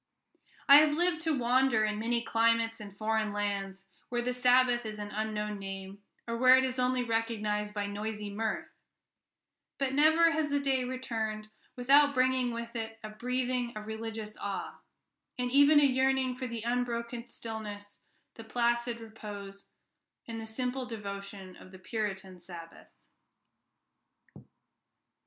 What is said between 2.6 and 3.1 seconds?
and